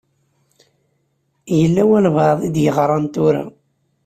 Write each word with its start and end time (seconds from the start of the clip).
Yella 1.57 1.81
walebɛaḍ 1.89 2.39
i 2.41 2.49
d-yeɣṛan 2.55 3.05
tura. 3.13 3.43